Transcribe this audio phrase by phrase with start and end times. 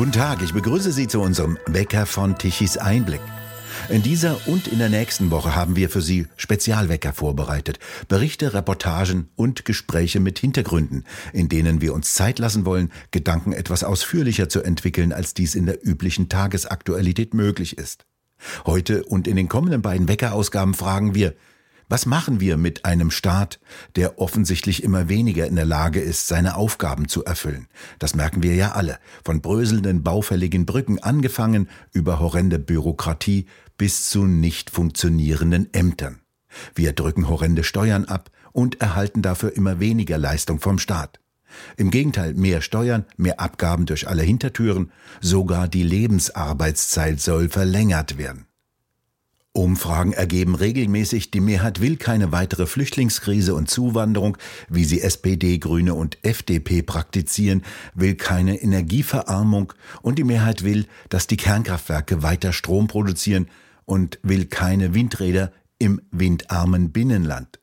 [0.00, 3.20] Guten Tag, ich begrüße Sie zu unserem Wecker von Tichys Einblick.
[3.90, 7.78] In dieser und in der nächsten Woche haben wir für Sie Spezialwecker vorbereitet.
[8.08, 13.84] Berichte, Reportagen und Gespräche mit Hintergründen, in denen wir uns Zeit lassen wollen, Gedanken etwas
[13.84, 18.06] ausführlicher zu entwickeln, als dies in der üblichen Tagesaktualität möglich ist.
[18.64, 21.34] Heute und in den kommenden beiden Weckerausgaben fragen wir,
[21.90, 23.58] was machen wir mit einem Staat,
[23.96, 27.66] der offensichtlich immer weniger in der Lage ist, seine Aufgaben zu erfüllen?
[27.98, 33.46] Das merken wir ja alle, von bröselnden, baufälligen Brücken angefangen über horrende Bürokratie
[33.76, 36.20] bis zu nicht funktionierenden Ämtern.
[36.76, 41.18] Wir drücken horrende Steuern ab und erhalten dafür immer weniger Leistung vom Staat.
[41.76, 48.46] Im Gegenteil, mehr Steuern, mehr Abgaben durch alle Hintertüren, sogar die Lebensarbeitszeit soll verlängert werden.
[49.52, 55.94] Umfragen ergeben regelmäßig, die Mehrheit will keine weitere Flüchtlingskrise und Zuwanderung, wie sie SPD, Grüne
[55.94, 57.62] und FDP praktizieren,
[57.94, 63.48] will keine Energieverarmung und die Mehrheit will, dass die Kernkraftwerke weiter Strom produzieren
[63.86, 67.58] und will keine Windräder im windarmen Binnenland.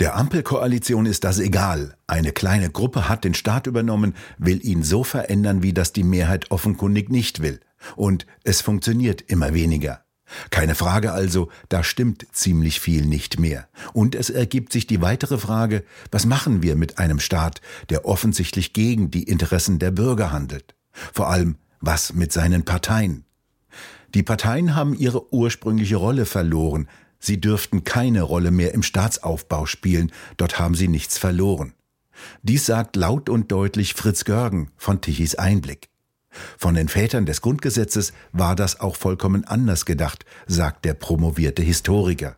[0.00, 1.96] Der Ampelkoalition ist das egal.
[2.08, 6.50] Eine kleine Gruppe hat den Staat übernommen, will ihn so verändern, wie das die Mehrheit
[6.50, 7.60] offenkundig nicht will.
[7.94, 10.05] Und es funktioniert immer weniger.
[10.50, 13.68] Keine Frage also, da stimmt ziemlich viel nicht mehr.
[13.92, 17.60] Und es ergibt sich die weitere Frage, was machen wir mit einem Staat,
[17.90, 20.74] der offensichtlich gegen die Interessen der Bürger handelt?
[21.12, 23.24] Vor allem, was mit seinen Parteien?
[24.14, 26.88] Die Parteien haben ihre ursprüngliche Rolle verloren.
[27.18, 31.74] Sie dürften keine Rolle mehr im Staatsaufbau spielen, dort haben sie nichts verloren.
[32.42, 35.88] Dies sagt laut und deutlich Fritz Görgen von Tichys Einblick.
[36.58, 42.36] Von den Vätern des Grundgesetzes war das auch vollkommen anders gedacht, sagt der promovierte Historiker.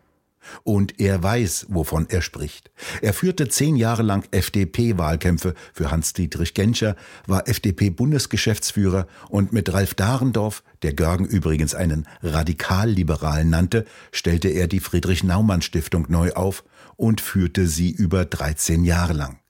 [0.65, 2.71] Und er weiß, wovon er spricht.
[3.03, 10.63] Er führte zehn Jahre lang FDP-Wahlkämpfe für Hans-Dietrich Genscher, war FDP-Bundesgeschäftsführer und mit Ralf Dahrendorf,
[10.83, 16.65] der Görgen übrigens einen Radikalliberalen nannte, stellte er die Friedrich-Naumann-Stiftung neu auf
[16.97, 19.41] und führte sie über 13 Jahre lang.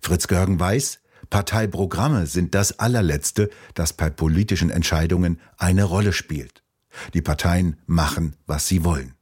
[0.00, 1.00] Fritz Görgen weiß,
[1.30, 6.62] Parteiprogramme sind das allerletzte, das bei politischen Entscheidungen eine Rolle spielt.
[7.14, 9.14] Die Parteien machen, was sie wollen.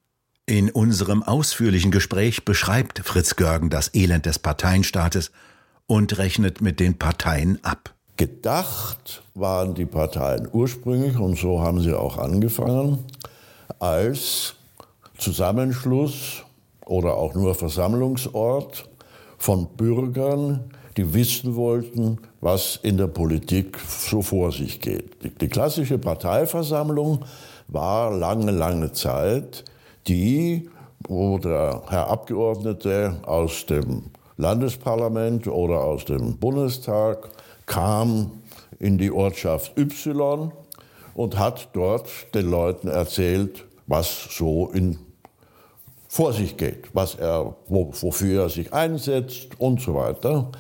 [0.46, 5.30] In unserem ausführlichen Gespräch beschreibt Fritz Görgen das Elend des Parteienstaates
[5.86, 7.94] und rechnet mit den Parteien ab.
[8.16, 13.04] Gedacht waren die Parteien ursprünglich, und so haben sie auch angefangen,
[13.78, 14.54] als
[15.18, 16.44] Zusammenschluss
[16.84, 18.88] oder auch nur Versammlungsort
[19.38, 25.22] von Bürgern, die wissen wollten, was in der Politik so vor sich geht.
[25.22, 27.24] Die, die klassische Parteiversammlung
[27.68, 29.64] war lange, lange Zeit
[30.06, 30.68] die,
[31.08, 34.04] wo der Herr Abgeordnete aus dem
[34.36, 37.30] Landesparlament oder aus dem Bundestag
[37.66, 38.42] kam
[38.78, 40.52] in die Ortschaft Y
[41.14, 44.98] und hat dort den Leuten erzählt, was so in,
[46.08, 50.50] vor sich geht, was er, wofür er sich einsetzt und so weiter.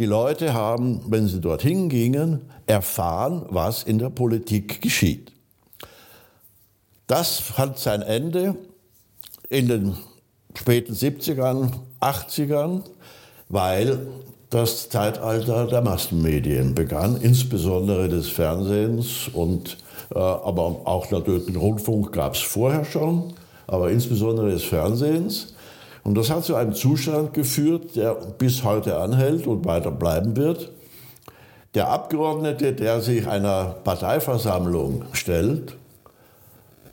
[0.00, 5.30] Die Leute haben, wenn sie dorthin gingen, erfahren, was in der Politik geschieht.
[7.06, 8.56] Das hat sein Ende
[9.50, 9.96] in den
[10.54, 12.80] späten 70ern, 80ern,
[13.50, 14.06] weil
[14.48, 19.76] das Zeitalter der Massenmedien begann, insbesondere des Fernsehens und
[20.14, 23.34] äh, aber auch natürlich den Rundfunk gab es vorher schon,
[23.66, 25.52] aber insbesondere des Fernsehens.
[26.02, 30.70] Und das hat zu einem Zustand geführt, der bis heute anhält und weiter bleiben wird.
[31.74, 35.76] Der Abgeordnete, der sich einer Parteiversammlung stellt,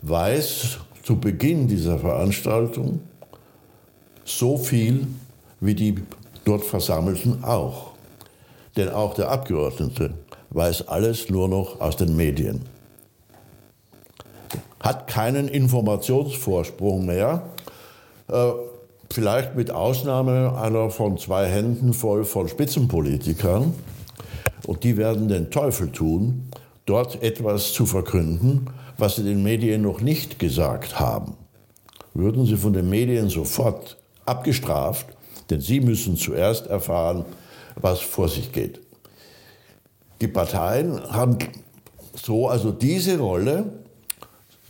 [0.02, 3.00] weiß zu Beginn dieser Veranstaltung
[4.24, 5.06] so viel
[5.60, 5.96] wie die
[6.44, 7.92] dort Versammelten auch.
[8.76, 10.14] Denn auch der Abgeordnete
[10.50, 12.62] weiß alles nur noch aus den Medien.
[14.80, 17.42] Hat keinen Informationsvorsprung mehr,
[18.28, 18.52] äh,
[19.12, 23.74] vielleicht mit Ausnahme einer von zwei Händen voll von Spitzenpolitikern.
[24.66, 26.50] Und die werden den Teufel tun,
[26.84, 31.34] dort etwas zu verkünden, was sie den Medien noch nicht gesagt haben.
[32.14, 35.06] Würden sie von den Medien sofort abgestraft,
[35.50, 37.24] denn sie müssen zuerst erfahren,
[37.76, 38.80] was vor sich geht.
[40.20, 41.38] Die Parteien haben
[42.14, 43.72] so also diese Rolle,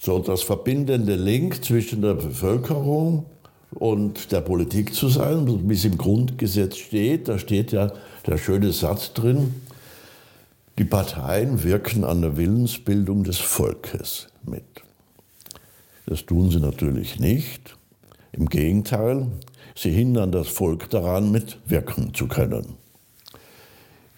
[0.00, 3.24] so das verbindende Link zwischen der Bevölkerung
[3.70, 7.28] und der Politik zu sein, wie es im Grundgesetz steht.
[7.28, 7.92] Da steht ja
[8.26, 9.54] der schöne Satz drin,
[10.78, 14.62] die Parteien wirken an der Willensbildung des Volkes mit.
[16.06, 17.76] Das tun sie natürlich nicht.
[18.32, 19.26] Im Gegenteil,
[19.74, 22.76] sie hindern das Volk daran, mitwirken zu können.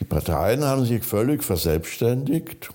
[0.01, 2.71] Die Parteien haben sich völlig verselbstständigt.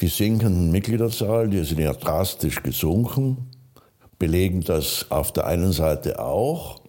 [0.00, 3.50] Die sinkenden Mitgliederzahl, die sind ja drastisch gesunken,
[4.18, 6.80] belegen das auf der einen Seite auch.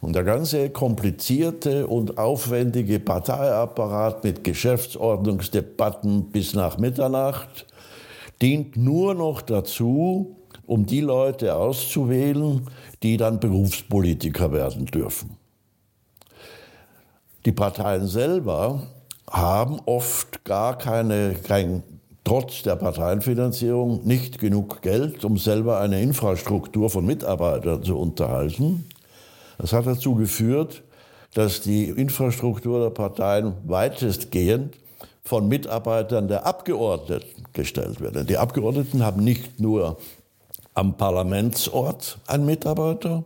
[0.00, 7.66] Und der ganze komplizierte und aufwendige Parteiapparat mit Geschäftsordnungsdebatten bis nach Mitternacht
[8.40, 10.36] dient nur noch dazu,
[10.66, 12.66] um die Leute auszuwählen,
[13.02, 15.36] die dann Berufspolitiker werden dürfen.
[17.44, 18.82] Die Parteien selber
[19.30, 21.82] haben oft gar keine, kein,
[22.30, 28.86] trotz der Parteienfinanzierung nicht genug Geld, um selber eine Infrastruktur von Mitarbeitern zu unterhalten.
[29.58, 30.84] Das hat dazu geführt,
[31.34, 34.76] dass die Infrastruktur der Parteien weitestgehend
[35.24, 38.30] von Mitarbeitern der Abgeordneten gestellt wird.
[38.30, 39.96] Die Abgeordneten haben nicht nur
[40.74, 43.24] am Parlamentsort einen Mitarbeiter,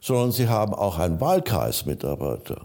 [0.00, 2.62] sondern sie haben auch einen Wahlkreismitarbeiter.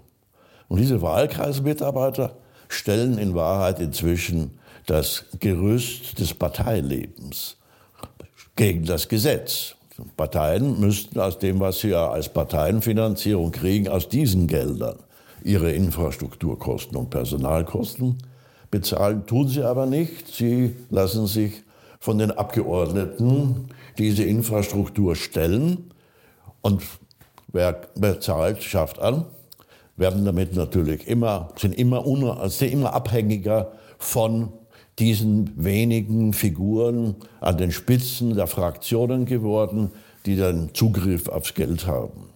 [0.69, 2.31] Und diese Wahlkreismitarbeiter
[2.69, 7.57] stellen in Wahrheit inzwischen das Gerüst des Parteilebens
[8.55, 9.75] gegen das Gesetz.
[10.17, 14.97] Parteien müssten aus dem, was sie ja als Parteienfinanzierung kriegen, aus diesen Geldern
[15.43, 18.17] ihre Infrastrukturkosten und Personalkosten
[18.69, 19.25] bezahlen.
[19.25, 20.27] Tun sie aber nicht.
[20.27, 21.63] Sie lassen sich
[21.99, 25.91] von den Abgeordneten diese Infrastruktur stellen.
[26.61, 26.83] Und
[27.51, 29.25] wer, wer zahlt, schafft an.
[29.97, 34.53] Werden damit natürlich immer, sind immer, sind immer abhängiger von
[35.01, 39.91] diesen wenigen Figuren an den Spitzen der Fraktionen geworden,
[40.27, 42.29] die dann Zugriff aufs Geld haben.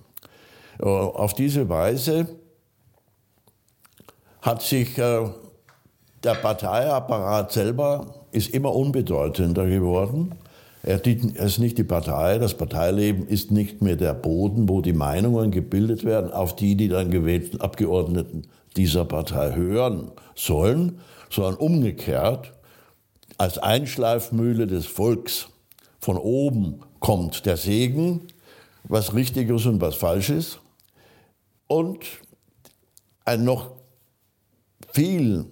[0.80, 2.28] Äh, auf diese Weise
[4.42, 5.30] hat sich äh,
[6.24, 10.34] der Parteiapparat selber ist immer unbedeutender geworden.
[10.82, 15.52] Er ist nicht die Partei, das Parteileben ist nicht mehr der Boden, wo die Meinungen
[15.52, 18.44] gebildet werden, auf die die dann gewählten Abgeordneten
[18.76, 22.55] dieser Partei hören sollen, sondern umgekehrt
[23.38, 25.48] als Einschleifmühle des Volks.
[26.00, 28.28] Von oben kommt der Segen,
[28.84, 30.60] was richtig ist und was falsch ist.
[31.68, 32.06] Und
[33.26, 33.72] ein noch
[34.92, 35.46] viel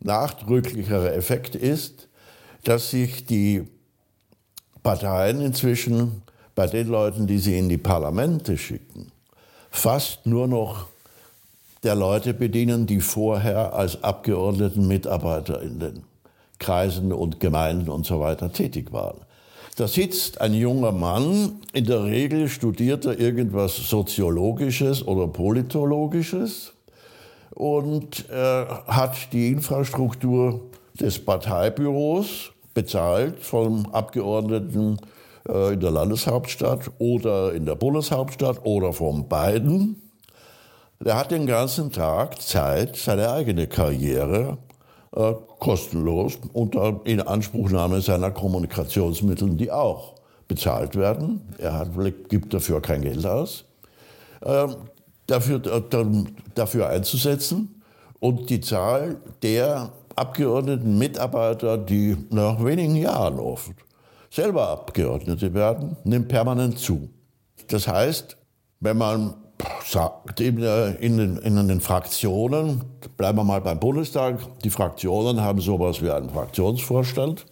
[0.00, 2.08] nachdrücklicherer Effekt ist,
[2.64, 3.66] dass sich die
[4.82, 6.22] Parteien inzwischen
[6.54, 9.10] bei den Leuten, die sie in die Parlamente schicken,
[9.70, 10.88] fast nur noch
[11.82, 16.04] der Leute bedienen, die vorher als Abgeordneten Mitarbeiter in den
[16.62, 19.18] Kreisen und Gemeinden und so weiter tätig waren.
[19.76, 26.72] Da sitzt ein junger Mann, in der Regel studiert er irgendwas Soziologisches oder Politologisches
[27.50, 30.60] und äh, hat die Infrastruktur
[31.00, 34.98] des Parteibüros bezahlt vom Abgeordneten
[35.48, 40.02] äh, in der Landeshauptstadt oder in der Bundeshauptstadt oder von beiden.
[41.00, 44.58] Der hat den ganzen Tag Zeit, seine eigene Karriere
[45.14, 50.14] äh, kostenlos unter Inanspruchnahme seiner Kommunikationsmittel, die auch
[50.48, 51.40] bezahlt werden.
[51.58, 51.88] Er hat,
[52.28, 53.64] gibt dafür kein Geld aus.
[54.44, 54.76] Ähm,
[55.26, 55.60] dafür,
[56.54, 57.82] dafür einzusetzen
[58.20, 63.72] und die Zahl der Abgeordneten, Mitarbeiter, die nach wenigen Jahren oft
[64.30, 67.08] selber Abgeordnete werden, nimmt permanent zu.
[67.68, 68.36] Das heißt,
[68.80, 69.34] wenn man
[69.84, 72.82] sagt, in den, in den Fraktionen,
[73.16, 77.46] bleiben wir mal beim Bundestag, die Fraktionen haben sowas wie einen Fraktionsvorstand.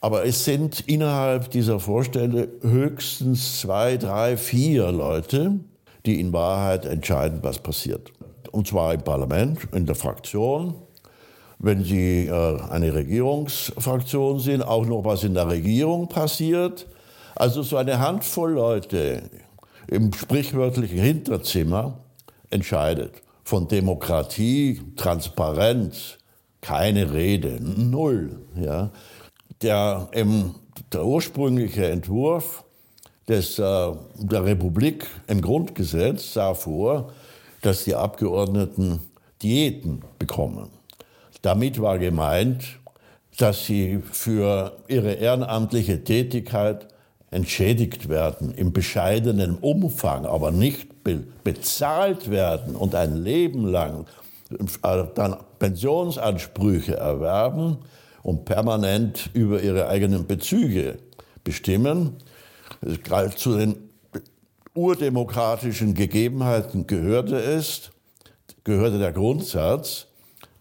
[0.00, 5.58] Aber es sind innerhalb dieser Vorstände höchstens zwei, drei, vier Leute,
[6.06, 8.12] die in Wahrheit entscheiden, was passiert.
[8.52, 10.74] Und zwar im Parlament, in der Fraktion,
[11.58, 16.86] wenn Sie äh, eine Regierungsfraktion sind, auch noch was in der Regierung passiert.
[17.34, 19.22] Also so eine Handvoll Leute
[19.88, 21.98] im sprichwörtlichen Hinterzimmer
[22.50, 23.22] entscheidet.
[23.44, 26.18] Von Demokratie, Transparenz,
[26.60, 28.40] keine Rede, null.
[28.54, 28.90] Ja.
[29.62, 30.54] Der, im,
[30.92, 32.64] der ursprüngliche Entwurf
[33.26, 37.12] des, äh, der Republik im Grundgesetz sah vor,
[37.62, 39.00] dass die Abgeordneten
[39.42, 40.70] Diäten bekommen.
[41.42, 42.78] Damit war gemeint,
[43.38, 46.88] dass sie für ihre ehrenamtliche Tätigkeit
[47.30, 54.06] entschädigt werden im bescheidenen Umfang, aber nicht be bezahlt werden und ein Leben lang
[54.50, 57.78] äh, dann Pensionsansprüche erwerben
[58.22, 60.98] und permanent über ihre eigenen Bezüge
[61.44, 62.16] bestimmen,
[63.36, 63.76] zu den
[64.74, 67.90] urdemokratischen Gegebenheiten gehörte es,
[68.64, 70.06] gehörte der Grundsatz,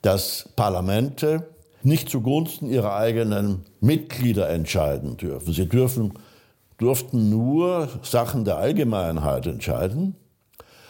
[0.02, 1.48] dass Parlamente
[1.84, 5.54] nicht zugunsten ihrer eigenen Mitglieder entscheiden dürfen.
[5.54, 6.14] Sie dürfen,
[6.78, 10.16] durften nur Sachen der Allgemeinheit entscheiden,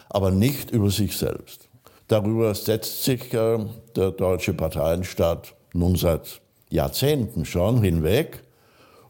[0.08, 1.68] aber nicht über sich selbst.
[2.08, 3.58] Darüber setzt sich äh,
[3.96, 6.40] der deutsche Parteienstaat nun seit
[6.70, 8.42] Jahrzehnten schon hinweg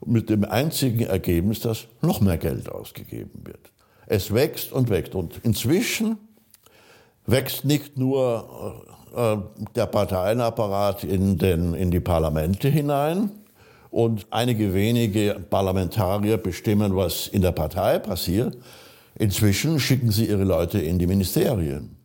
[0.05, 3.73] mit dem einzigen Ergebnis, dass noch mehr Geld ausgegeben wird.
[4.07, 5.15] Es wächst und wächst.
[5.15, 6.19] Und inzwischen
[7.27, 9.37] wächst nicht nur äh,
[9.75, 13.31] der Parteienapparat in, den, in die Parlamente hinein
[13.91, 18.57] und einige wenige Parlamentarier bestimmen, was in der Partei passiert.
[19.15, 21.97] Inzwischen schicken sie ihre Leute in die Ministerien.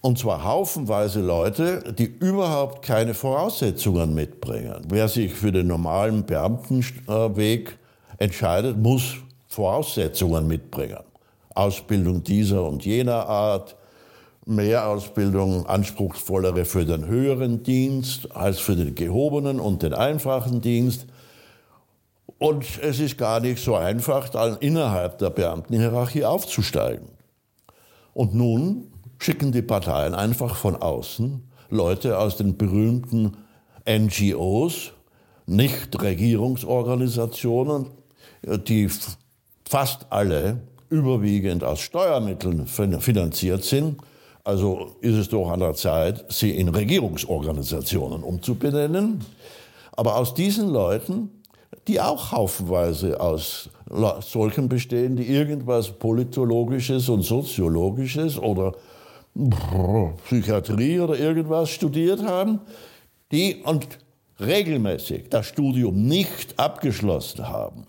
[0.00, 4.86] Und zwar haufenweise Leute, die überhaupt keine Voraussetzungen mitbringen.
[4.88, 7.76] Wer sich für den normalen Beamtenweg
[8.18, 9.16] entscheidet, muss
[9.48, 11.00] Voraussetzungen mitbringen.
[11.54, 13.74] Ausbildung dieser und jener Art,
[14.48, 21.06] mehr Ausbildung, anspruchsvollere für den höheren Dienst als für den gehobenen und den einfachen Dienst.
[22.38, 27.08] Und es ist gar nicht so einfach, dann innerhalb der Beamtenhierarchie aufzusteigen.
[28.14, 33.36] Und nun schicken die Parteien einfach von außen Leute aus den berühmten
[33.88, 34.92] NGOs,
[35.46, 37.86] Nichtregierungsorganisationen,
[38.42, 38.88] die
[39.68, 44.00] fast alle überwiegend aus Steuermitteln finanziert sind.
[44.48, 49.22] Also ist es doch an der Zeit, sie in Regierungsorganisationen umzubenennen.
[49.92, 51.28] Aber aus diesen Leuten,
[51.86, 53.68] die auch haufenweise aus
[54.22, 58.72] solchen bestehen, die irgendwas Politologisches und Soziologisches oder
[60.24, 62.60] Psychiatrie oder irgendwas studiert haben,
[63.30, 63.86] die und
[64.40, 67.86] regelmäßig das Studium nicht abgeschlossen haben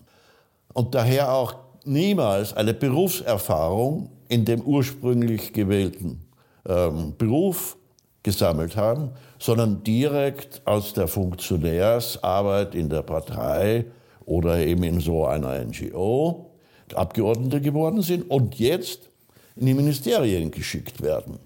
[0.74, 1.54] und daher auch
[1.86, 6.26] niemals eine Berufserfahrung in dem ursprünglich gewählten
[6.68, 7.76] ähm, Beruf
[8.22, 13.86] gesammelt haben, sondern direkt aus der Funktionärsarbeit in der Partei
[14.26, 16.50] oder eben in so einer NGO
[16.94, 19.10] Abgeordnete geworden sind und jetzt
[19.56, 21.38] in die Ministerien geschickt werden.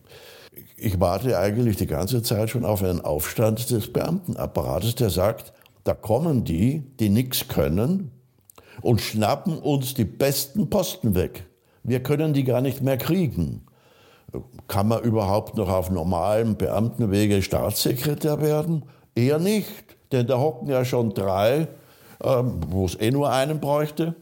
[0.77, 5.53] Ich warte eigentlich die ganze Zeit schon auf einen Aufstand des Beamtenapparates, der sagt,
[5.85, 8.11] da kommen die, die nichts können
[8.83, 11.45] und schnappen uns die besten Posten weg.
[11.83, 13.67] Wir können die gar nicht mehr kriegen.
[14.69, 18.85] Kann man überhaupt noch auf normalem Beamtenwege Staatssekretär werden?
[19.15, 21.69] Eher nicht, denn da hocken ja schon drei,
[22.23, 24.17] ähm, wo es eh nur einen bräuchte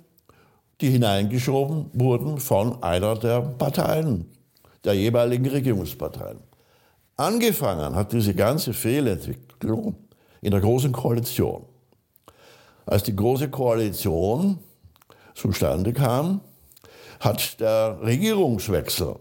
[0.83, 4.29] die hineingeschoben wurden von einer der Parteien,
[4.85, 6.41] der jeweiligen Regierungsparteien.
[7.17, 9.95] Angefangen hat diese ganze Fehlentwicklung
[10.41, 11.65] in der Großen Koalition.
[12.85, 14.59] Als die Große Koalition
[15.35, 16.41] zustande kam,
[17.21, 19.15] hat der Regierungswechsel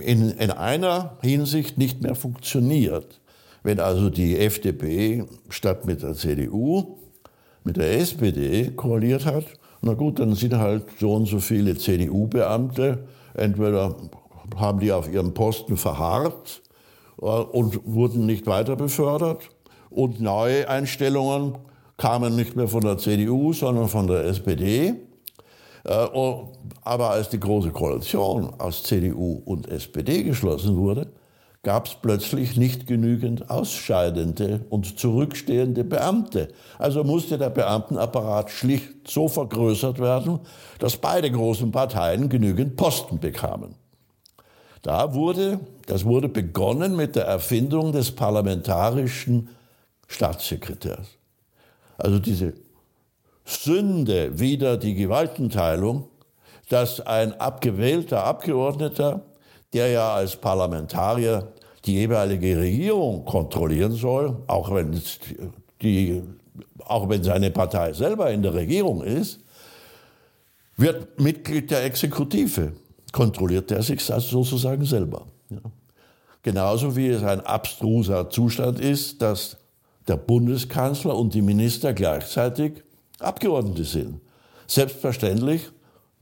[0.00, 3.20] in, in einer Hinsicht nicht mehr funktioniert.
[3.62, 6.98] Wenn also die FDP statt mit der CDU
[7.64, 9.44] mit der SPD koaliert hat,
[9.82, 13.96] na gut, dann sind halt so und so viele CDU-Beamte, entweder
[14.56, 16.62] haben die auf ihrem Posten verharrt
[17.20, 19.48] äh, und wurden nicht weiter befördert
[19.90, 21.58] und neue Einstellungen
[21.96, 24.94] kamen nicht mehr von der CDU, sondern von der SPD.
[25.84, 31.12] Äh, oh, aber als die Große Koalition aus CDU und SPD geschlossen wurde,
[31.62, 36.48] gab es plötzlich nicht genügend ausscheidende und zurückstehende Beamte.
[36.78, 40.40] Also musste der Beamtenapparat schlicht so vergrößert werden,
[40.80, 43.76] dass beide großen Parteien genügend Posten bekamen.
[44.82, 49.48] Da wurde, das wurde begonnen mit der Erfindung des parlamentarischen
[50.08, 51.06] Staatssekretärs.
[51.96, 52.54] Also diese
[53.44, 56.08] Sünde wider die Gewaltenteilung,
[56.68, 59.22] dass ein abgewählter Abgeordneter
[59.72, 61.52] der ja als Parlamentarier
[61.84, 65.00] die jeweilige Regierung kontrollieren soll, auch wenn,
[65.80, 66.22] die,
[66.84, 69.40] auch wenn seine Partei selber in der Regierung ist,
[70.76, 72.72] wird Mitglied der Exekutive.
[73.12, 75.26] Kontrolliert er sich sozusagen selber.
[75.50, 75.58] Ja.
[76.42, 79.58] Genauso wie es ein abstruser Zustand ist, dass
[80.08, 82.82] der Bundeskanzler und die Minister gleichzeitig
[83.22, 84.20] Abgeordnete sind.
[84.66, 85.70] Selbstverständlich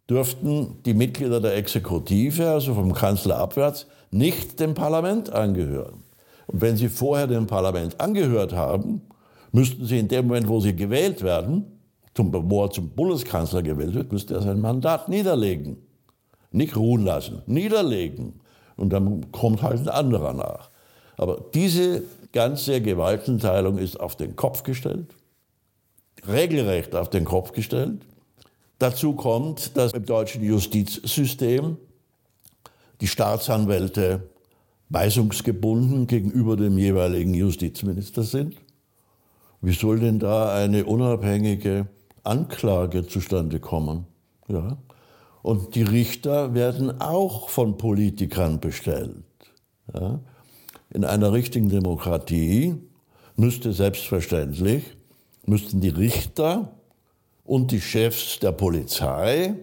[0.08, 6.02] dürften die Mitglieder der Exekutive, also vom Kanzler abwärts, nicht dem Parlament angehören.
[6.48, 9.02] Und wenn sie vorher dem Parlament angehört haben,
[9.52, 11.78] müssten sie in dem Moment, wo sie gewählt werden,
[12.14, 15.76] zum, wo er zum Bundeskanzler gewählt wird, müsste er sein Mandat niederlegen.
[16.50, 18.40] Nicht ruhen lassen, niederlegen.
[18.76, 20.70] Und dann kommt halt ein anderer nach.
[21.16, 22.02] Aber diese
[22.32, 25.14] ganze Gewaltenteilung ist auf den Kopf gestellt,
[26.26, 28.06] regelrecht auf den Kopf gestellt.
[28.78, 31.76] Dazu kommt, dass im deutschen Justizsystem
[33.00, 34.30] die Staatsanwälte
[34.88, 38.56] weisungsgebunden gegenüber dem jeweiligen Justizminister sind.
[39.60, 41.86] Wie soll denn da eine unabhängige
[42.24, 44.06] Anklage zustande kommen?
[44.48, 44.78] Ja.
[45.42, 49.24] Und die Richter werden auch von Politikern bestellt.
[49.94, 50.20] Ja?
[50.92, 52.74] In einer richtigen Demokratie
[53.36, 54.96] müsste selbstverständlich,
[55.50, 56.70] müssten die Richter
[57.44, 59.54] und die Chefs der Polizei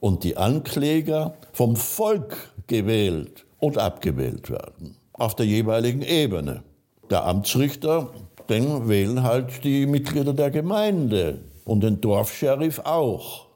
[0.00, 4.96] und die Ankläger vom Volk gewählt und abgewählt werden.
[5.12, 6.62] Auf der jeweiligen Ebene.
[7.10, 8.10] Der Amtsrichter,
[8.48, 13.46] den wählen halt die Mitglieder der Gemeinde und den Dorfscheriff auch.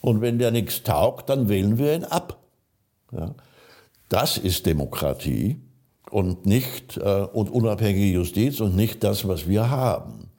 [0.00, 2.38] Und wenn der nichts taugt, dann wählen wir ihn ab.
[3.12, 3.34] Ja.
[4.08, 5.60] Das ist Demokratie
[6.10, 10.29] und nicht äh, und unabhängige Justiz und nicht das, was wir haben.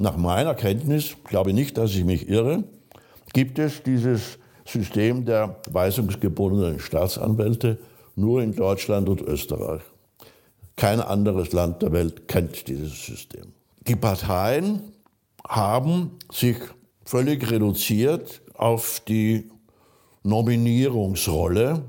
[0.00, 2.64] Nach meiner Kenntnis, glaube ich nicht, dass ich mich irre,
[3.34, 7.78] gibt es dieses System der weisungsgebundenen Staatsanwälte
[8.16, 9.82] nur in Deutschland und Österreich.
[10.74, 13.52] Kein anderes Land der Welt kennt dieses System.
[13.86, 14.80] Die Parteien
[15.46, 16.56] haben sich
[17.04, 19.50] völlig reduziert auf die
[20.22, 21.84] Nominierungsrolle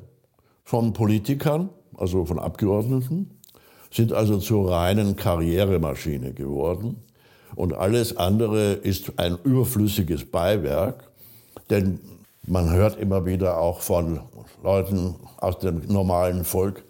[0.66, 3.40] von Politikern, also von Abgeordneten,
[3.90, 6.98] sind also zur reinen Karrieremaschine geworden.
[7.62, 11.12] Und alles andere ist ein überflüssiges Beiwerk,
[11.70, 12.00] denn
[12.48, 14.20] man hört immer wieder auch von
[14.64, 16.84] Leuten aus dem normalen Volk,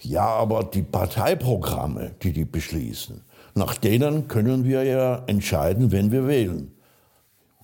[0.00, 3.22] ja, aber die Parteiprogramme, die die beschließen,
[3.54, 6.72] nach denen können wir ja entscheiden, wenn wir wählen.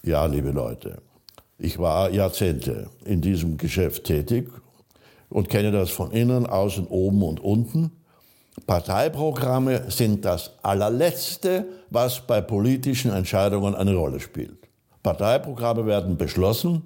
[0.03, 1.03] Ja, liebe Leute,
[1.59, 4.49] ich war Jahrzehnte in diesem Geschäft tätig
[5.29, 7.93] und kenne das von innen, außen, oben und unten.
[8.67, 14.69] Parteiprogramme sind das allerletzte, was bei politischen Entscheidungen eine Rolle spielt.
[15.03, 16.85] Parteiprogramme werden beschlossen,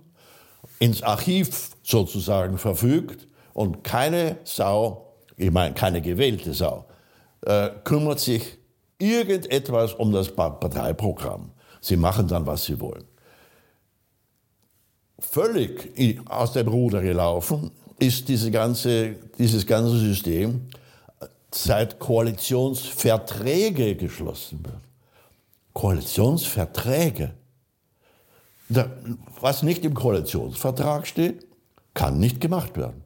[0.78, 6.87] ins Archiv sozusagen verfügt und keine Sau, ich meine keine gewählte Sau,
[7.42, 8.58] äh, kümmert sich
[8.98, 11.52] irgendetwas um das Parteiprogramm.
[11.80, 13.04] Sie machen dann, was sie wollen
[15.18, 15.90] völlig
[16.28, 20.68] aus dem Ruder gelaufen ist diese ganze, dieses ganze System,
[21.50, 24.83] seit Koalitionsverträge geschlossen werden.
[25.72, 27.35] Koalitionsverträge.
[29.40, 31.46] was nicht im Koalitionsvertrag steht,
[31.94, 33.03] kann nicht gemacht werden.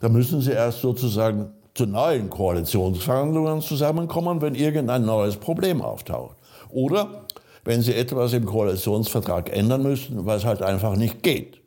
[0.00, 6.36] Da müssen Sie erst sozusagen zu neuen Koalitionsverhandlungen zusammenkommen, wenn irgendein neues Problem auftaucht.
[6.70, 7.26] Oder
[7.64, 11.60] wenn sie etwas im Koalitionsvertrag ändern müssen, es halt einfach nicht geht.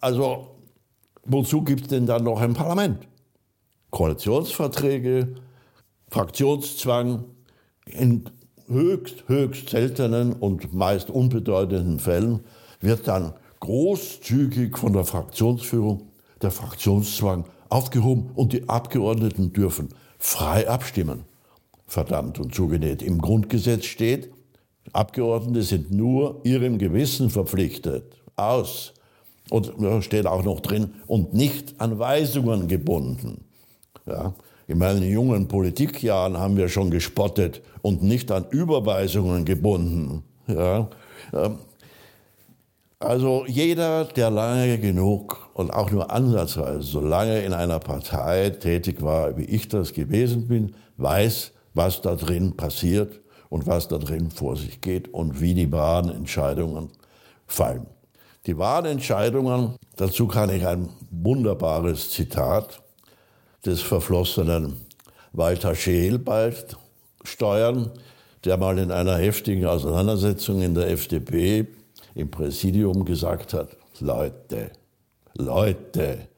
[0.00, 0.48] Also
[1.24, 3.06] wozu gibt es denn dann noch ein Parlament?
[3.94, 5.36] Koalitionsverträge,
[6.10, 7.26] Fraktionszwang,
[7.86, 8.24] in
[8.66, 12.40] höchst, höchst seltenen und meist unbedeutenden Fällen
[12.80, 16.08] wird dann großzügig von der Fraktionsführung
[16.42, 21.22] der Fraktionszwang aufgehoben und die Abgeordneten dürfen frei abstimmen.
[21.86, 23.00] Verdammt und zugenäht.
[23.00, 24.32] Im Grundgesetz steht,
[24.92, 28.16] Abgeordnete sind nur ihrem Gewissen verpflichtet.
[28.34, 28.92] Aus.
[29.50, 33.44] Und da steht auch noch drin, und nicht an Weisungen gebunden.
[34.06, 34.34] Ja.
[34.66, 40.24] In meinen jungen Politikjahren haben wir schon gespottet und nicht an Überweisungen gebunden.
[40.46, 40.88] Ja.
[41.32, 41.58] Ähm,
[42.98, 49.02] also jeder, der lange genug und auch nur ansatzweise so lange in einer Partei tätig
[49.02, 54.30] war, wie ich das gewesen bin, weiß, was da drin passiert und was da drin
[54.30, 56.90] vor sich geht und wie die wahren Entscheidungen
[57.46, 57.86] fallen.
[58.46, 62.80] Die wahren Entscheidungen, dazu kann ich ein wunderbares Zitat
[63.66, 64.76] des verflossenen
[65.32, 66.76] Walter Scheel bald
[67.24, 67.90] steuern,
[68.44, 71.66] der mal in einer heftigen Auseinandersetzung in der FDP
[72.14, 74.70] im Präsidium gesagt hat, Leute,
[75.36, 76.28] Leute,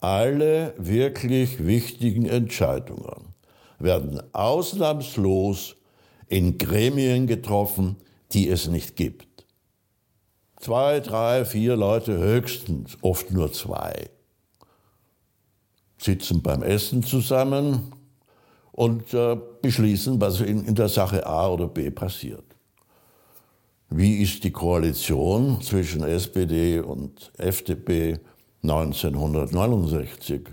[0.00, 3.34] alle wirklich wichtigen Entscheidungen
[3.78, 5.76] werden ausnahmslos
[6.28, 7.96] in Gremien getroffen,
[8.32, 9.26] die es nicht gibt.
[10.58, 14.08] Zwei, drei, vier Leute höchstens, oft nur zwei,
[16.00, 17.92] sitzen beim Essen zusammen
[18.72, 22.44] und äh, beschließen, was in, in der Sache A oder B passiert.
[23.90, 28.20] Wie ist die Koalition zwischen SPD und FDP
[28.62, 30.48] 1969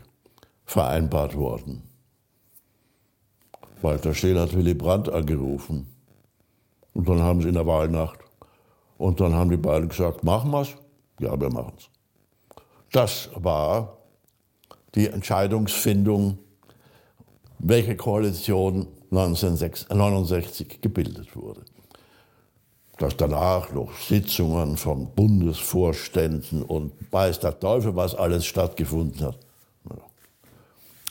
[0.66, 1.84] vereinbart worden?
[3.82, 5.88] Walter Scheel hat Willy Brandt angerufen.
[6.94, 8.20] Und dann haben sie in der Wahlnacht.
[8.98, 10.76] Und dann haben die beiden gesagt, machen wir's?
[11.20, 11.90] Ja, wir machen's.
[12.92, 13.97] Das war
[14.98, 16.40] die Entscheidungsfindung,
[17.60, 21.64] welche Koalition 1969 gebildet wurde.
[22.98, 29.38] Dass danach noch Sitzungen von Bundesvorständen und weiß der Teufel, was alles stattgefunden hat.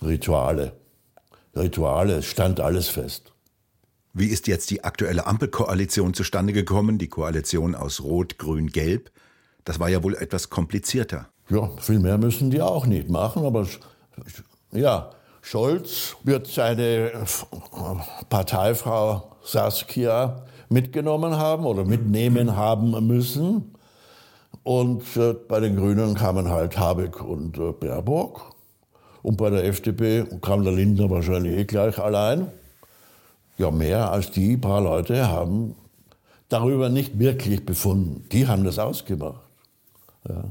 [0.02, 0.72] Rituale.
[1.54, 3.32] Rituale, es stand alles fest.
[4.12, 9.12] Wie ist jetzt die aktuelle Ampelkoalition zustande gekommen, die Koalition aus Rot, Grün, Gelb?
[9.64, 11.28] Das war ja wohl etwas komplizierter.
[11.48, 13.66] Ja, viel mehr müssen die auch nicht machen, aber
[14.72, 15.10] ja,
[15.42, 17.12] Scholz wird seine
[18.28, 23.72] Parteifrau Saskia mitgenommen haben oder mitnehmen haben müssen.
[24.64, 28.56] Und äh, bei den Grünen kamen halt Habeck und äh, Baerbock.
[29.22, 32.48] Und bei der FDP kam der Lindner wahrscheinlich eh gleich allein.
[33.58, 35.76] Ja, mehr als die paar Leute haben
[36.48, 38.28] darüber nicht wirklich befunden.
[38.32, 39.40] Die haben das ausgemacht.
[40.28, 40.44] Ja.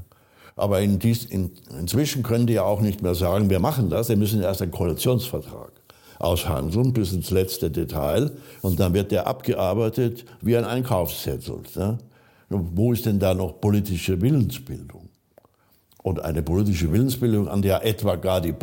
[0.56, 4.08] Aber in dies, in, inzwischen können die ja auch nicht mehr sagen, wir machen das.
[4.08, 5.72] Sie müssen erst einen Koalitionsvertrag
[6.20, 8.32] aushandeln bis ins letzte Detail.
[8.62, 11.60] Und dann wird der abgearbeitet wie ein Einkaufszettel.
[11.76, 11.98] Ja.
[12.50, 15.10] Wo ist denn da noch politische Willensbildung?
[16.04, 18.54] Und eine politische Willensbildung, an der etwa gar die,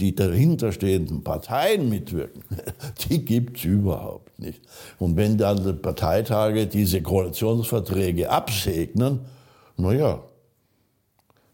[0.00, 2.42] die dahinterstehenden Parteien mitwirken,
[3.08, 4.60] die gibt es überhaupt nicht.
[4.98, 9.20] Und wenn dann die Parteitage diese Koalitionsverträge absegnen,
[9.76, 10.20] naja,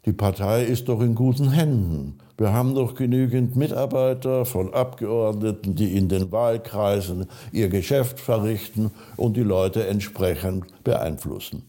[0.06, 2.18] die Partei ist doch in guten Händen.
[2.38, 9.36] Wir haben doch genügend Mitarbeiter von Abgeordneten, die in den Wahlkreisen ihr Geschäft verrichten und
[9.36, 11.68] die Leute entsprechend beeinflussen.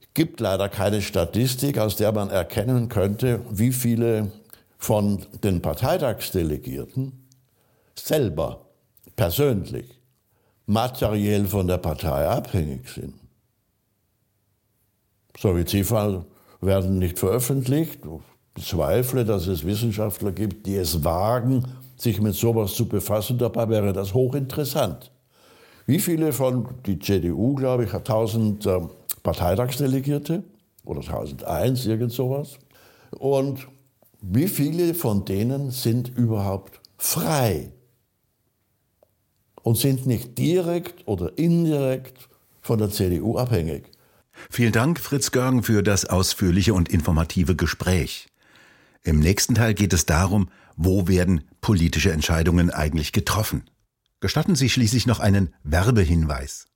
[0.00, 4.30] Es gibt leider keine Statistik, aus der man erkennen könnte, wie viele
[4.78, 7.26] von den Parteitagsdelegierten
[7.96, 8.66] selber
[9.16, 10.00] persönlich
[10.66, 13.14] materiell von der Partei abhängig sind.
[15.38, 16.24] So wie Ziffern
[16.66, 18.00] werden nicht veröffentlicht.
[18.04, 21.64] Ich bezweifle, dass es Wissenschaftler gibt, die es wagen,
[21.96, 23.38] sich mit sowas zu befassen.
[23.38, 25.10] Dabei wäre das hochinteressant.
[25.86, 28.80] Wie viele von, die CDU, glaube ich, hat 1000 äh,
[29.22, 30.42] Parteitagsdelegierte
[30.84, 32.58] oder 1001, irgend sowas.
[33.12, 33.68] Und
[34.20, 37.72] wie viele von denen sind überhaupt frei
[39.62, 42.28] und sind nicht direkt oder indirekt
[42.60, 43.95] von der CDU abhängig?
[44.56, 48.28] Vielen Dank, Fritz Görgen, für das ausführliche und informative Gespräch.
[49.02, 53.64] Im nächsten Teil geht es darum, wo werden politische Entscheidungen eigentlich getroffen.
[54.20, 56.68] Gestatten Sie schließlich noch einen Werbehinweis.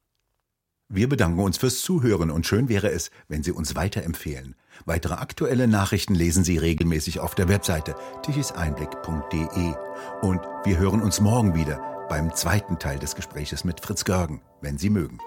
[0.94, 4.56] Wir bedanken uns fürs Zuhören und schön wäre es, wenn Sie uns weiterempfehlen.
[4.86, 9.74] Weitere aktuelle Nachrichten lesen Sie regelmäßig auf der Webseite tichiseinblick.de.
[10.22, 14.78] Und wir hören uns morgen wieder beim zweiten Teil des Gespräches mit Fritz Görgen, wenn
[14.78, 15.20] Sie mögen.